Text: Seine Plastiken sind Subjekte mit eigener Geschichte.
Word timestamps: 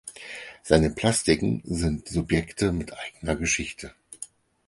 Seine 0.63 0.89
Plastiken 0.89 1.61
sind 1.63 2.07
Subjekte 2.09 2.71
mit 2.71 2.91
eigener 2.97 3.35
Geschichte. 3.35 3.93